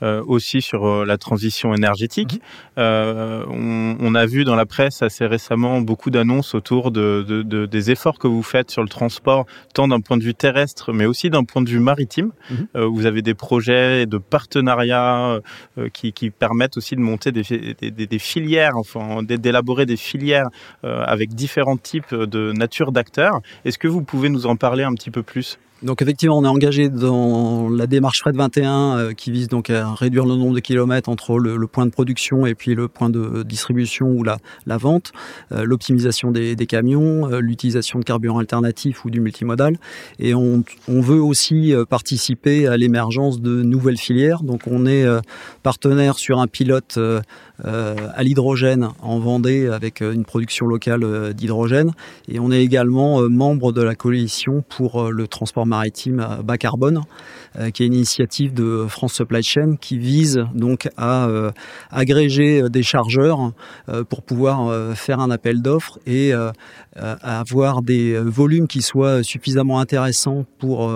euh, 0.02 0.22
aussi 0.26 0.60
sur 0.60 0.86
euh, 0.86 1.06
la 1.06 1.16
transition 1.16 1.72
énergétique. 1.74 2.34
Mhm. 2.34 2.40
Euh, 2.78 3.44
on, 3.48 3.96
on, 3.98 4.14
a 4.14 4.26
vu 4.26 4.44
dans 4.44 4.54
la 4.54 4.66
presse 4.66 5.02
assez 5.02 5.24
récemment 5.24 5.80
beaucoup 5.80 6.10
d'annonces 6.10 6.54
autour 6.54 6.90
de, 6.90 7.24
de, 7.26 7.42
de, 7.42 7.64
des 7.64 7.90
efforts 7.90 8.18
que 8.18 8.26
vous 8.26 8.42
faites 8.42 8.70
sur 8.70 8.82
le 8.82 8.90
transport, 8.90 9.46
tant 9.72 9.88
d'un 9.88 10.00
point 10.00 10.18
de 10.18 10.22
vue 10.22 10.34
terrestre, 10.34 10.92
mais 10.92 11.06
aussi 11.06 11.30
d'un 11.30 11.44
point 11.44 11.62
de 11.62 11.70
vue 11.70 11.80
maritime. 11.80 12.32
Mhm. 12.50 12.68
Euh, 12.76 12.86
vous 12.86 13.06
avez 13.06 13.22
des 13.22 13.32
projets 13.32 14.04
de 14.04 14.18
partenariat 14.18 15.40
euh, 15.78 15.88
qui, 15.94 16.12
qui, 16.12 16.30
permettent 16.30 16.76
aussi 16.76 16.94
de 16.94 17.00
monter 17.00 17.32
des, 17.32 17.74
des, 17.80 17.90
des, 17.90 18.06
des 18.06 18.18
filières, 18.18 18.76
enfin 18.76 19.22
d'élaborer 19.22 19.86
des 19.86 19.96
filières 19.96 20.48
avec 20.82 21.34
différents 21.34 21.76
types 21.76 22.14
de 22.14 22.52
nature 22.52 22.92
d'acteurs. 22.92 23.40
Est-ce 23.64 23.78
que 23.78 23.88
vous 23.88 24.02
pouvez 24.02 24.28
nous 24.28 24.46
en 24.46 24.56
parler 24.56 24.84
un 24.84 24.92
petit 24.92 25.10
peu 25.10 25.15
plus 25.22 25.58
Donc 25.82 26.00
effectivement, 26.00 26.38
on 26.38 26.44
est 26.44 26.48
engagé 26.48 26.88
dans 26.88 27.68
la 27.68 27.86
démarche 27.86 28.20
Fred 28.20 28.34
21 28.34 28.96
euh, 28.96 29.12
qui 29.12 29.30
vise 29.30 29.48
donc 29.48 29.68
à 29.68 29.92
réduire 29.92 30.24
le 30.24 30.34
nombre 30.34 30.54
de 30.54 30.60
kilomètres 30.60 31.10
entre 31.10 31.38
le, 31.38 31.66
point 31.66 31.84
de 31.84 31.90
production 31.90 32.46
et 32.46 32.54
puis 32.54 32.74
le 32.74 32.88
point 32.88 33.10
de 33.10 33.42
distribution 33.42 34.06
ou 34.06 34.24
la, 34.24 34.38
vente, 34.78 35.12
euh, 35.52 35.64
l'optimisation 35.64 36.30
des, 36.30 36.56
camions, 36.66 37.30
euh, 37.30 37.40
l'utilisation 37.40 37.98
de 37.98 38.04
carburants 38.04 38.38
alternatifs 38.38 39.04
ou 39.04 39.10
du 39.10 39.20
multimodal. 39.20 39.76
Et 40.18 40.34
on, 40.34 40.64
on 40.88 41.00
veut 41.02 41.20
aussi 41.20 41.74
participer 41.90 42.66
à 42.66 42.78
l'émergence 42.78 43.42
de 43.42 43.62
nouvelles 43.62 43.98
filières. 43.98 44.42
Donc 44.42 44.62
on 44.66 44.86
est 44.86 45.04
partenaire 45.62 46.18
sur 46.18 46.40
un 46.40 46.46
pilote 46.46 46.98
à 47.62 48.22
l'hydrogène 48.22 48.88
en 49.02 49.18
Vendée 49.18 49.68
avec 49.68 50.00
une 50.00 50.24
production 50.24 50.66
locale 50.66 51.34
d'hydrogène. 51.34 51.92
Et 52.28 52.40
on 52.40 52.50
est 52.50 52.62
également 52.62 53.20
membre 53.28 53.72
de 53.72 53.82
la 53.82 53.94
coalition 53.94 54.64
pour 54.68 55.10
le 55.10 55.28
transport 55.28 55.65
maritime 55.66 56.26
bas 56.44 56.58
carbone, 56.58 57.02
euh, 57.58 57.70
qui 57.70 57.82
est 57.82 57.86
une 57.86 57.94
initiative 57.94 58.52
de 58.52 58.86
France 58.88 59.14
Supply 59.14 59.42
Chain 59.42 59.76
qui 59.80 59.98
vise 59.98 60.44
donc 60.54 60.88
à 60.96 61.26
euh, 61.26 61.50
agréger 61.90 62.68
des 62.68 62.82
chargeurs 62.82 63.52
euh, 63.88 64.04
pour 64.04 64.22
pouvoir 64.22 64.96
faire 64.96 65.20
un 65.20 65.30
appel 65.30 65.62
d'offres 65.62 65.98
et 66.06 66.32
avoir 66.96 67.82
des 67.82 68.18
volumes 68.18 68.66
qui 68.66 68.82
soient 68.82 69.22
suffisamment 69.22 69.80
intéressants 69.80 70.44
pour 70.58 70.90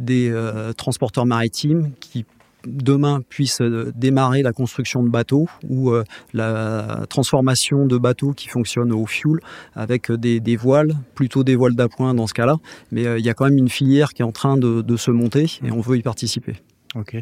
des 0.00 0.32
transporteurs 0.76 1.26
maritimes 1.26 1.92
qui 2.00 2.24
demain 2.66 3.20
puisse 3.28 3.60
euh, 3.60 3.92
démarrer 3.94 4.42
la 4.42 4.52
construction 4.52 5.02
de 5.02 5.08
bateaux 5.08 5.48
ou 5.68 5.90
euh, 5.90 6.04
la 6.32 7.04
transformation 7.08 7.86
de 7.86 7.98
bateaux 7.98 8.32
qui 8.32 8.48
fonctionnent 8.48 8.92
au 8.92 9.06
fuel 9.06 9.40
avec 9.74 10.10
euh, 10.10 10.16
des, 10.16 10.56
voiles, 10.56 10.94
plutôt 11.14 11.44
des 11.44 11.56
voiles 11.56 11.74
d'appoint 11.74 12.14
dans 12.14 12.26
ce 12.26 12.34
cas-là. 12.34 12.56
Mais 12.92 13.02
il 13.18 13.24
y 13.24 13.28
a 13.28 13.34
quand 13.34 13.44
même 13.44 13.58
une 13.58 13.68
filière 13.68 14.12
qui 14.14 14.22
est 14.22 14.24
en 14.24 14.32
train 14.32 14.56
de, 14.56 14.96
se 14.96 15.10
monter 15.10 15.46
et 15.64 15.72
on 15.72 15.80
veut 15.80 15.96
y 15.96 16.02
participer. 16.02 16.54
Ok. 16.94 17.16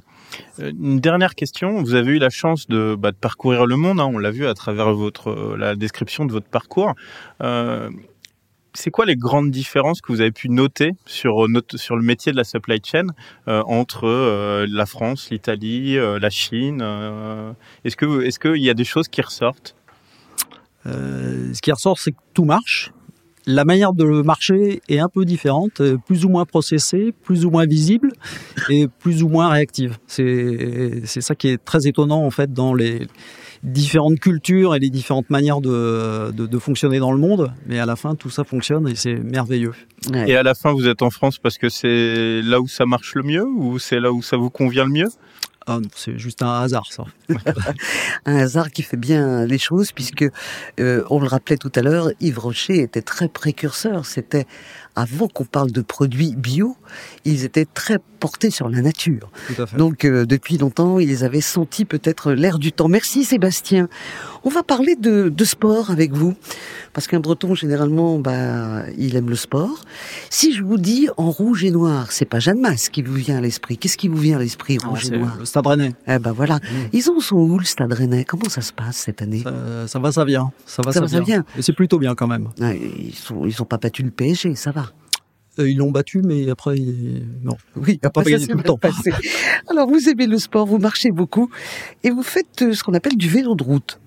Une 0.58 1.00
dernière 1.00 1.34
question. 1.34 1.82
Vous 1.82 1.94
avez 1.94 2.12
eu 2.12 2.18
la 2.18 2.28
chance 2.28 2.68
de, 2.68 2.94
bah, 2.98 3.12
parcourir 3.18 3.64
le 3.64 3.76
monde. 3.76 3.98
Hein. 3.98 4.10
on 4.12 4.18
l'a 4.18 4.30
vu 4.30 4.46
à 4.46 4.52
travers 4.52 4.92
votre 4.92 5.56
la 5.56 5.74
description 5.74 6.26
de 6.26 6.32
votre 6.32 6.48
parcours 6.48 6.94
c'est 8.74 8.90
quoi 8.90 9.04
les 9.04 9.16
grandes 9.16 9.50
différences 9.50 10.00
que 10.00 10.12
vous 10.12 10.20
avez 10.20 10.32
pu 10.32 10.48
noter 10.48 10.92
sur, 11.06 11.44
euh, 11.44 11.62
sur 11.74 11.96
le 11.96 12.02
métier 12.02 12.32
de 12.32 12.36
la 12.36 12.44
supply 12.44 12.80
chain 12.82 13.06
euh, 13.48 13.62
entre 13.66 14.06
euh, 14.06 14.66
la 14.68 14.86
France, 14.86 15.30
l'Italie, 15.30 15.96
la 15.96 16.30
Chine 16.30 16.82
Est-ce 17.84 17.96
que 17.96 18.22
est-ce 18.22 18.38
qu'il 18.38 18.62
y 18.62 18.70
a 18.70 18.74
des 18.74 18.84
choses 18.84 19.08
qui 19.08 19.20
ressortent? 19.20 19.76
Ce 20.84 21.60
qui 21.60 21.70
ressort, 21.70 21.98
c'est 21.98 22.12
que 22.12 22.18
tout 22.34 22.44
marche. 22.44 22.92
La 23.46 23.64
manière 23.64 23.92
de 23.92 24.22
marcher 24.22 24.80
est 24.88 24.98
un 24.98 25.08
peu 25.08 25.24
différente, 25.24 25.82
plus 26.06 26.24
ou 26.24 26.28
moins 26.28 26.44
processée, 26.44 27.12
plus 27.24 27.44
ou 27.44 27.50
moins 27.50 27.66
visible 27.66 28.12
et 28.70 28.86
plus 28.86 29.22
ou 29.22 29.28
moins 29.28 29.48
réactive. 29.48 29.98
C'est 30.06 31.02
c'est 31.04 31.20
ça 31.20 31.34
qui 31.34 31.48
est 31.48 31.62
très 31.62 31.86
étonnant 31.86 32.24
en 32.24 32.30
fait 32.30 32.52
dans 32.52 32.74
les 32.74 33.06
différentes 33.62 34.18
cultures 34.18 34.74
et 34.74 34.78
les 34.78 34.90
différentes 34.90 35.30
manières 35.30 35.60
de, 35.60 36.32
de, 36.32 36.46
de, 36.46 36.58
fonctionner 36.58 36.98
dans 36.98 37.12
le 37.12 37.18
monde, 37.18 37.52
mais 37.66 37.78
à 37.78 37.86
la 37.86 37.94
fin 37.94 38.16
tout 38.16 38.30
ça 38.30 38.42
fonctionne 38.44 38.88
et 38.88 38.96
c'est 38.96 39.14
merveilleux. 39.14 39.72
Et 40.26 40.34
à 40.34 40.42
la 40.42 40.54
fin 40.54 40.72
vous 40.72 40.88
êtes 40.88 41.02
en 41.02 41.10
France 41.10 41.38
parce 41.38 41.58
que 41.58 41.68
c'est 41.68 42.42
là 42.42 42.60
où 42.60 42.66
ça 42.66 42.86
marche 42.86 43.14
le 43.14 43.22
mieux 43.22 43.44
ou 43.44 43.78
c'est 43.78 44.00
là 44.00 44.12
où 44.12 44.22
ça 44.22 44.36
vous 44.36 44.50
convient 44.50 44.84
le 44.84 44.90
mieux? 44.90 45.08
Ah 45.66 45.78
non, 45.80 45.88
c'est 45.94 46.18
juste 46.18 46.42
un 46.42 46.60
hasard, 46.60 46.86
ça. 46.90 47.04
un 48.26 48.36
hasard 48.36 48.70
qui 48.70 48.82
fait 48.82 48.96
bien 48.96 49.44
les 49.46 49.58
choses, 49.58 49.92
puisque 49.92 50.24
euh, 50.80 51.04
on 51.10 51.20
le 51.20 51.26
rappelait 51.26 51.56
tout 51.56 51.72
à 51.74 51.82
l'heure, 51.82 52.10
Yves 52.20 52.38
Rocher 52.38 52.80
était 52.80 53.02
très 53.02 53.28
précurseur. 53.28 54.06
C'était 54.06 54.46
avant 54.94 55.28
qu'on 55.28 55.44
parle 55.44 55.70
de 55.70 55.80
produits 55.80 56.34
bio, 56.36 56.76
ils 57.24 57.44
étaient 57.44 57.64
très 57.64 57.98
portés 58.20 58.50
sur 58.50 58.68
la 58.68 58.82
nature. 58.82 59.30
Donc 59.76 60.04
euh, 60.04 60.26
depuis 60.26 60.58
longtemps, 60.58 60.98
ils 60.98 61.24
avaient 61.24 61.40
senti 61.40 61.84
peut-être 61.84 62.32
l'air 62.32 62.58
du 62.58 62.72
temps. 62.72 62.88
Merci 62.88 63.24
Sébastien. 63.24 63.88
On 64.44 64.50
va 64.50 64.62
parler 64.62 64.96
de, 64.96 65.28
de 65.28 65.44
sport 65.44 65.90
avec 65.90 66.12
vous, 66.12 66.34
parce 66.92 67.06
qu'un 67.06 67.20
Breton 67.20 67.54
généralement, 67.54 68.18
bah, 68.18 68.84
il 68.98 69.16
aime 69.16 69.28
le 69.28 69.36
sport. 69.36 69.84
Si 70.30 70.52
je 70.54 70.62
vous 70.62 70.78
dis 70.78 71.08
en 71.16 71.30
rouge 71.30 71.64
et 71.64 71.70
noir, 71.70 72.12
c'est 72.12 72.24
pas 72.24 72.38
Jeanne 72.38 72.60
Masse 72.60 72.88
qui 72.88 73.02
vous 73.02 73.14
vient 73.14 73.38
à 73.38 73.40
l'esprit. 73.40 73.78
Qu'est-ce 73.78 73.96
qui 73.96 74.08
vous 74.08 74.16
vient 74.16 74.36
à 74.36 74.40
l'esprit 74.40 74.78
ah, 74.82 74.88
rouge 74.88 75.06
et 75.06 75.18
noir 75.18 75.36
Le 75.38 75.44
Stade 75.44 75.66
Rennais. 75.66 75.92
Eh 76.06 76.18
ben 76.18 76.32
voilà. 76.32 76.56
Mmh. 76.56 76.88
Ils 76.92 77.10
en 77.10 77.20
sont 77.20 77.36
où 77.36 77.58
le 77.58 77.64
Stade 77.64 77.92
Rennais? 77.92 78.24
Comment 78.24 78.48
ça 78.48 78.60
se 78.60 78.72
passe 78.72 78.96
cette 78.96 79.22
année? 79.22 79.42
Ça, 79.86 79.98
va, 79.98 80.12
ça 80.12 80.24
vient. 80.24 80.52
Ça 80.66 80.82
va, 80.84 80.92
ça, 80.92 81.20
vient. 81.20 81.44
Et 81.56 81.62
c'est 81.62 81.72
plutôt 81.72 81.98
bien 81.98 82.14
quand 82.14 82.26
même. 82.26 82.48
ils 82.58 83.14
sont, 83.14 83.46
ils 83.46 83.60
ont 83.62 83.66
pas 83.66 83.78
battu 83.78 84.02
le 84.02 84.10
PSG, 84.10 84.54
ça 84.54 84.70
va. 84.70 84.92
Euh, 85.58 85.68
ils 85.68 85.76
l'ont 85.76 85.90
battu, 85.90 86.22
mais 86.22 86.48
après, 86.50 86.76
non. 87.42 87.56
Oui, 87.76 87.98
il 88.02 88.06
a 88.06 88.10
pas 88.10 88.22
gagné 88.22 88.46
tout 88.46 88.56
le 88.56 88.62
temps. 88.62 88.78
Alors, 89.68 89.86
vous 89.86 90.08
aimez 90.08 90.26
le 90.26 90.38
sport, 90.38 90.66
vous 90.66 90.78
marchez 90.78 91.10
beaucoup, 91.10 91.50
et 92.02 92.10
vous 92.10 92.22
faites 92.22 92.62
euh, 92.62 92.72
ce 92.72 92.82
qu'on 92.82 92.94
appelle 92.94 93.16
du 93.16 93.28
vélo 93.28 93.54
de 93.54 93.62
route. 93.62 94.00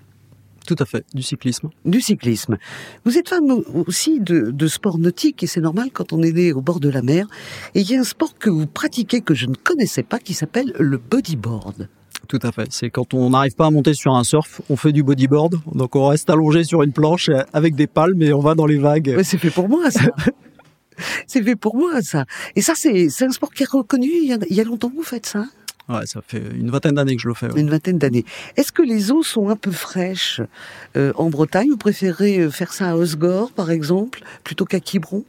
Tout 0.66 0.76
à 0.80 0.86
fait, 0.86 1.06
du 1.14 1.22
cyclisme. 1.22 1.70
Du 1.86 2.02
cyclisme. 2.02 2.58
Vous 3.06 3.18
êtes 3.18 3.30
fan 3.30 3.44
aussi 3.88 4.20
de, 4.20 4.52
de 4.52 4.68
sport 4.68 4.98
nautique, 4.98 5.44
et 5.44 5.48
c'est 5.48 5.62
normal 5.62 5.90
quand 5.94 6.14
on 6.14 6.24
est 6.24 6.32
né 6.32 6.54
au 6.54 6.62
bord 6.62 6.80
de 6.80 6.90
la 6.90 7.02
mer. 7.02 7.28
Et 7.76 7.82
il 7.82 7.90
y 7.90 7.96
a 7.96 8.00
un 8.00 8.04
sport 8.04 8.38
que 8.38 8.50
vous 8.50 8.66
pratiquez 8.68 9.22
que 9.22 9.34
je 9.34 9.46
ne 9.46 9.56
connaissais 9.56 10.04
pas, 10.04 10.20
qui 10.20 10.34
s'appelle 10.34 10.74
le 10.80 10.98
bodyboard. 10.98 11.88
Tout 12.28 12.40
à 12.42 12.52
fait. 12.52 12.68
C'est 12.72 12.90
quand 12.90 13.14
on 13.14 13.30
n'arrive 13.30 13.56
pas 13.56 13.68
à 13.68 13.72
monter 13.72 13.94
sur 13.94 14.16
un 14.16 14.24
surf, 14.24 14.62
on 14.70 14.76
fait 14.76 14.92
du 14.92 15.04
bodyboard. 15.04 15.56
Donc 15.74 15.96
on 15.96 16.08
reste 16.08 16.30
allongé 16.30 16.64
sur 16.64 16.82
une 16.82 16.92
planche 16.92 17.30
avec 17.54 17.76
des 17.76 17.88
palmes 17.88 18.22
et 18.22 18.34
on 18.34 18.40
va 18.40 18.56
dans 18.56 18.66
les 18.66 18.78
vagues. 18.78 19.22
c'est 19.24 19.38
fait 19.38 19.52
pour 19.52 19.70
moi, 19.70 19.92
ça. 19.92 20.06
c'est 21.28 21.44
fait 21.44 21.56
pour 21.56 21.76
moi, 21.76 22.02
ça. 22.02 22.26
Et 22.56 22.62
ça, 22.62 22.74
c'est 22.76 23.24
un 23.24 23.30
sport 23.30 23.52
qui 23.52 23.64
est 23.64 23.70
reconnu. 23.70 24.10
Il 24.10 24.30
y 24.30 24.34
a, 24.34 24.38
il 24.50 24.56
y 24.56 24.62
a 24.62 24.64
longtemps 24.64 24.90
que 24.90 24.96
vous 24.96 25.04
faites 25.04 25.28
ça 25.28 25.46
Ouais, 25.88 26.06
ça 26.06 26.22
fait 26.26 26.42
une 26.56 26.72
vingtaine 26.72 26.96
d'années 26.96 27.16
que 27.16 27.22
je 27.22 27.28
le 27.28 27.36
fais. 27.36 27.48
Une 27.56 27.70
vingtaine 27.70 28.00
d'années. 28.00 28.26
Est-ce 28.58 28.72
que 28.72 28.82
les 28.82 29.12
eaux 29.12 29.22
sont 29.24 29.50
un 29.50 29.56
peu 29.56 29.72
fraîches 29.72 30.42
euh, 30.98 31.14
en 31.16 31.30
Bretagne? 31.30 31.70
Vous 31.70 31.78
préférez 31.78 32.40
euh, 32.40 32.50
faire 32.50 32.74
ça 32.74 32.92
à 32.92 32.96
Osgore, 32.96 33.52
par 33.52 33.70
exemple, 33.70 34.24
plutôt 34.44 34.66
qu'à 34.66 34.80
Quiberon? 34.80 35.24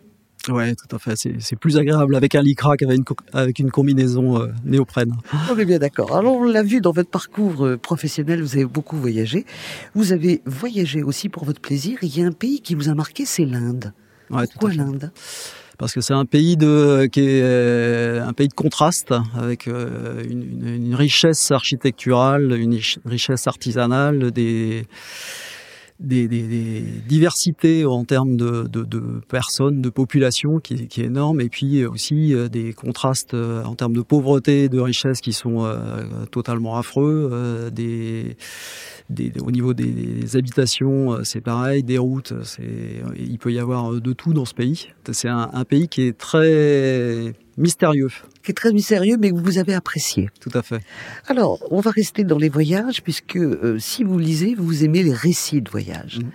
Ouais, 0.49 0.75
tout 0.77 0.95
à 0.95 0.99
fait. 0.99 1.15
C'est 1.41 1.57
plus 1.57 1.77
agréable 1.77 2.15
avec 2.15 2.37
un 2.37 2.41
lycra 2.41 2.77
qu'avec 2.77 2.99
une, 2.99 3.05
avec 3.33 3.59
une 3.59 3.71
combinaison 3.71 4.41
euh, 4.41 4.47
néoprène. 4.65 5.13
On 5.51 5.59
est 5.59 5.65
bien 5.65 5.79
d'accord. 5.79 6.17
Alors, 6.17 6.37
on 6.37 6.45
l'a 6.45 6.63
vu 6.63 6.81
dans 6.81 6.93
votre 6.93 7.11
parcours 7.11 7.69
professionnel, 7.83 8.41
vous 8.41 8.55
avez 8.55 8.65
beaucoup 8.65 8.97
voyagé. 8.97 9.45
Vous 9.95 10.13
avez 10.13 10.41
voyagé 10.47 11.03
aussi 11.03 11.29
pour 11.29 11.45
votre 11.45 11.61
plaisir. 11.61 11.99
Il 12.03 12.17
y 12.17 12.23
a 12.23 12.27
un 12.27 12.33
pays 12.33 12.61
qui 12.61 12.77
vous 12.77 12.89
a 12.89 12.95
marqué, 12.95 13.27
c'est 13.27 13.45
l'Inde. 13.45 13.93
Ouais, 14.31 14.45
Pourquoi 14.53 14.73
l'Inde? 14.73 15.11
Parce 15.78 15.92
que 15.92 16.00
c'est 16.00 16.14
un 16.14 16.25
pays 16.25 16.56
de 16.56 17.06
qui 17.06 17.21
est 17.21 17.42
euh, 17.42 18.26
un 18.26 18.33
pays 18.33 18.49
de 18.49 18.54
contraste 18.54 19.14
avec 19.37 19.68
euh, 19.68 20.23
une, 20.28 20.66
une 20.66 20.95
richesse 20.95 21.50
architecturale, 21.50 22.52
une 22.52 22.78
richesse 23.04 23.47
artisanale, 23.47 24.30
des 24.30 24.87
des, 26.00 26.85
diversités 27.09 27.85
en 27.85 28.05
termes 28.05 28.37
de, 28.37 28.69
personnes, 29.29 29.81
de 29.81 29.88
population 29.88 30.59
qui, 30.61 30.75
est 30.75 30.99
énorme, 30.99 31.41
et 31.41 31.49
puis 31.49 31.85
aussi 31.87 32.35
euh, 32.35 32.49
des 32.49 32.73
contrastes 32.73 33.35
euh, 33.35 33.65
en 33.65 33.75
termes 33.75 33.95
de 33.95 34.03
pauvreté 34.03 34.65
et 34.65 34.69
de 34.69 34.81
richesse 34.81 35.21
qui 35.21 35.33
sont 35.33 35.65
euh, 35.65 36.05
totalement 36.31 36.76
affreux. 36.76 37.71
des, 37.73 38.37
des, 39.11 39.33
au 39.41 39.50
niveau 39.50 39.75
des, 39.75 40.37
habitations, 40.37 41.25
c'est 41.25 41.41
pareil, 41.41 41.83
des 41.83 41.99
routes, 41.99 42.33
il 43.19 43.38
peut 43.38 43.53
y 43.53 43.59
avoir 43.59 43.93
de 43.93 44.12
tout 44.12 44.33
dans 44.33 44.45
ce 44.45 44.55
pays. 44.55 44.88
C'est 45.12 45.29
un 45.29 45.65
pays 45.65 45.88
qui 45.88 46.03
est 46.03 46.19
très 46.19 47.33
mystérieux. 47.57 48.11
Qui 48.47 48.53
est 48.53 48.55
très 48.55 48.73
mystérieux, 48.73 49.17
mais 49.19 49.33
que 49.33 49.38
vous 49.38 49.59
avez 49.59 49.75
apprécié. 49.75 50.31
Tout 50.38 50.53
à 50.55 50.62
fait. 50.62 50.79
Alors, 51.26 51.59
on 51.73 51.81
va 51.81 51.91
rester 51.91 52.23
dans 52.23 52.38
les 52.38 52.49
voyages, 52.49 53.03
puisque 53.03 53.35
euh, 53.35 53.76
si 53.81 54.05
vous 54.05 54.21
lisez, 54.21 54.55
vous 54.57 54.85
aimez 54.85 55.03
les 55.03 55.12
récits 55.12 55.61
de 55.62 55.69
voyage. 55.69 56.21
Mhm. 56.21 56.31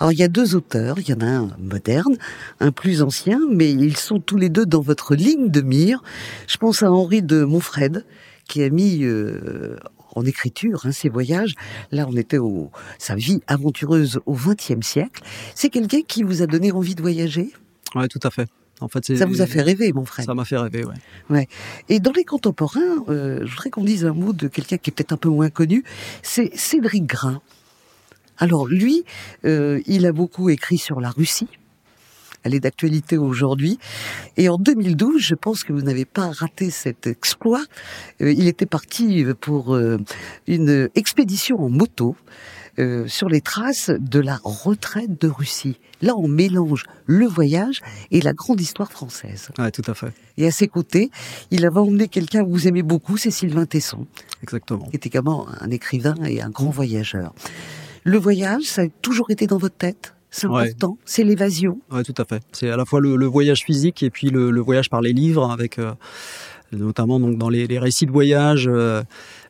Alors, 0.00 0.10
il 0.10 0.18
y 0.18 0.24
a 0.24 0.28
deux 0.28 0.56
auteurs, 0.56 0.98
il 0.98 1.08
y 1.08 1.12
en 1.12 1.20
a 1.20 1.30
un 1.30 1.50
moderne, 1.60 2.16
un 2.58 2.72
plus 2.72 3.00
ancien, 3.00 3.38
mais 3.48 3.70
ils 3.70 3.96
sont 3.96 4.18
tous 4.18 4.38
les 4.38 4.48
deux 4.48 4.66
dans 4.66 4.80
votre 4.80 5.14
ligne 5.14 5.50
de 5.50 5.60
mire. 5.60 6.02
Je 6.48 6.56
pense 6.56 6.82
à 6.82 6.90
Henri 6.90 7.22
de 7.22 7.44
Montfred, 7.44 8.04
qui 8.48 8.64
a 8.64 8.68
mis 8.68 9.04
euh, 9.04 9.76
en 10.16 10.24
écriture 10.24 10.84
hein, 10.84 10.90
ses 10.90 11.10
voyages. 11.10 11.54
Là, 11.92 12.08
on 12.10 12.16
était 12.16 12.38
au 12.38 12.72
sa 12.98 13.14
vie 13.14 13.40
aventureuse 13.46 14.18
au 14.26 14.34
XXe 14.34 14.84
siècle. 14.84 15.22
C'est 15.54 15.68
quelqu'un 15.68 16.02
qui 16.02 16.24
vous 16.24 16.42
a 16.42 16.48
donné 16.48 16.72
envie 16.72 16.96
de 16.96 17.02
voyager? 17.02 17.52
Oui, 17.94 18.08
tout 18.08 18.18
à 18.24 18.32
fait. 18.32 18.48
En 18.82 18.88
fait, 18.88 19.16
ça 19.16 19.26
vous 19.26 19.40
a 19.40 19.46
fait 19.46 19.62
rêver, 19.62 19.92
mon 19.92 20.04
frère. 20.04 20.24
Ça 20.24 20.34
m'a 20.34 20.44
fait 20.44 20.56
rêver, 20.56 20.84
ouais. 20.84 20.94
ouais. 21.30 21.48
Et 21.88 22.00
dans 22.00 22.12
les 22.12 22.24
contemporains, 22.24 23.04
euh, 23.08 23.40
je 23.44 23.50
voudrais 23.50 23.70
qu'on 23.70 23.84
dise 23.84 24.04
un 24.04 24.12
mot 24.12 24.32
de 24.32 24.48
quelqu'un 24.48 24.76
qui 24.76 24.90
est 24.90 24.92
peut-être 24.92 25.12
un 25.12 25.16
peu 25.16 25.28
moins 25.28 25.50
connu. 25.50 25.84
C'est 26.22 26.56
Cédric 26.56 27.06
Grain. 27.06 27.40
Alors 28.38 28.66
lui, 28.66 29.04
euh, 29.44 29.80
il 29.86 30.06
a 30.06 30.12
beaucoup 30.12 30.50
écrit 30.50 30.78
sur 30.78 31.00
la 31.00 31.10
Russie. 31.10 31.48
Elle 32.44 32.54
est 32.54 32.60
d'actualité 32.60 33.18
aujourd'hui. 33.18 33.78
Et 34.36 34.48
en 34.48 34.58
2012, 34.58 35.20
je 35.20 35.36
pense 35.36 35.62
que 35.62 35.72
vous 35.72 35.82
n'avez 35.82 36.04
pas 36.04 36.30
raté 36.30 36.70
cet 36.70 37.06
exploit. 37.06 37.64
Euh, 38.20 38.32
il 38.32 38.48
était 38.48 38.66
parti 38.66 39.24
pour 39.40 39.78
une 40.48 40.88
expédition 40.96 41.60
en 41.62 41.68
moto 41.68 42.16
euh, 42.78 43.06
sur 43.06 43.28
les 43.28 43.40
traces 43.40 43.90
de 43.90 44.20
la 44.20 44.40
retraite 44.44 45.20
de 45.20 45.28
Russie. 45.28 45.78
Là, 46.00 46.14
on 46.16 46.26
mélange 46.26 46.84
le 47.06 47.26
voyage 47.26 47.80
et 48.10 48.20
la 48.20 48.32
grande 48.32 48.60
histoire 48.60 48.90
française. 48.90 49.50
Ouais, 49.58 49.70
tout 49.70 49.82
à 49.86 49.94
fait. 49.94 50.12
Et 50.36 50.46
à 50.46 50.50
ses 50.50 50.68
côtés, 50.68 51.10
il 51.50 51.66
avait 51.66 51.80
emmené 51.80 52.08
quelqu'un 52.08 52.44
que 52.44 52.48
vous 52.48 52.66
aimez 52.66 52.82
beaucoup, 52.82 53.16
c'est 53.16 53.30
Sylvain 53.30 53.66
Tesson. 53.66 54.06
Exactement. 54.42 54.88
Qui 54.88 54.96
était 54.96 55.08
également 55.08 55.46
un 55.60 55.70
écrivain 55.70 56.14
et 56.24 56.40
un 56.40 56.50
grand 56.50 56.70
voyageur. 56.70 57.34
Le 58.04 58.18
voyage, 58.18 58.62
ça 58.62 58.82
a 58.82 58.88
toujours 59.02 59.30
été 59.30 59.46
dans 59.46 59.58
votre 59.58 59.76
tête? 59.76 60.14
C'est 60.34 60.46
important, 60.46 60.96
c'est 61.04 61.24
l'évasion? 61.24 61.78
Oui, 61.90 62.02
tout 62.04 62.14
à 62.16 62.24
fait. 62.24 62.42
C'est 62.52 62.70
à 62.70 62.76
la 62.78 62.86
fois 62.86 63.00
le, 63.02 63.26
voyage 63.26 63.64
physique 63.64 64.02
et 64.02 64.08
puis 64.08 64.30
le, 64.30 64.60
voyage 64.60 64.88
par 64.88 65.02
les 65.02 65.12
livres, 65.12 65.50
avec 65.50 65.78
euh, 65.78 65.92
notamment 66.72 67.20
donc 67.20 67.38
dans 67.38 67.48
les, 67.48 67.78
récits 67.78 68.06
de 68.06 68.12
voyage, 68.12 68.68
euh, 68.68 69.02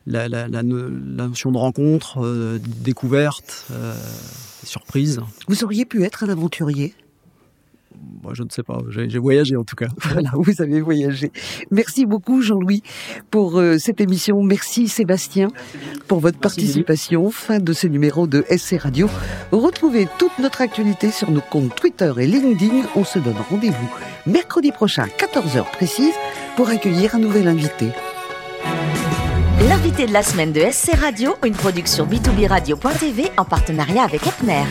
la, 0.05 0.27
notion 0.63 1.51
de 1.51 1.57
rencontre, 1.57 2.23
euh, 2.23 2.59
découverte, 2.83 3.67
surprise. 4.63 5.21
Vous 5.47 5.63
auriez 5.63 5.85
pu 5.85 6.03
être 6.03 6.23
un 6.23 6.29
aventurier? 6.29 6.93
Moi, 8.21 8.33
je 8.33 8.43
ne 8.43 8.49
sais 8.49 8.63
pas. 8.63 8.79
J'ai 8.89 9.19
voyagé 9.19 9.55
en 9.55 9.63
tout 9.63 9.75
cas. 9.75 9.87
Voilà, 10.13 10.31
vous 10.33 10.61
avez 10.61 10.81
voyagé. 10.81 11.31
Merci 11.71 12.05
beaucoup, 12.05 12.41
Jean-Louis, 12.41 12.83
pour 13.31 13.59
euh, 13.59 13.77
cette 13.77 14.01
émission. 14.01 14.41
Merci, 14.43 14.87
Sébastien, 14.87 15.49
pour 16.07 16.19
votre 16.19 16.39
participation. 16.39 17.29
Fin 17.31 17.59
de 17.59 17.73
ce 17.73 17.87
numéro 17.87 18.27
de 18.27 18.45
SC 18.49 18.77
Radio. 18.79 19.09
Retrouvez 19.51 20.07
toute 20.19 20.37
notre 20.39 20.61
actualité 20.61 21.11
sur 21.11 21.31
nos 21.31 21.41
comptes 21.41 21.75
Twitter 21.75 22.11
et 22.17 22.27
LinkedIn. 22.27 22.87
On 22.95 23.03
se 23.03 23.19
donne 23.19 23.35
rendez-vous 23.49 23.89
mercredi 24.25 24.71
prochain, 24.71 25.07
14h 25.17 25.69
précise, 25.71 26.13
pour 26.55 26.69
accueillir 26.69 27.15
un 27.15 27.19
nouvel 27.19 27.47
invité. 27.47 27.89
L'invité 29.67 30.05
de 30.05 30.13
la 30.13 30.23
semaine 30.23 30.51
de 30.51 30.61
SC 30.61 30.95
Radio, 30.95 31.35
une 31.45 31.53
production 31.53 32.05
b2b 32.05 32.47
radio.tv 32.47 33.31
en 33.37 33.45
partenariat 33.45 34.03
avec 34.03 34.25
Epner. 34.27 34.63